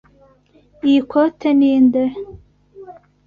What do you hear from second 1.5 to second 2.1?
ni nde?